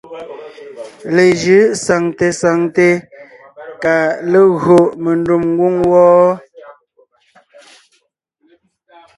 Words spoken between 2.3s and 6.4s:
saŋte kà légÿo mendùm ngwóŋ wɔ́ɔ.